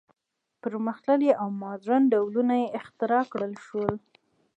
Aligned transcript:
پرمختللي 0.61 1.31
او 1.41 1.47
ماډرن 1.61 2.03
ډولونه 2.11 2.53
یې 2.61 2.73
اختراع 2.79 3.23
کړل 3.31 3.53
شول. 3.65 3.95